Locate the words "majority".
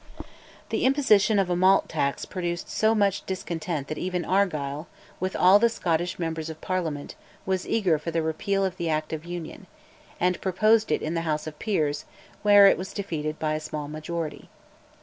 13.87-14.49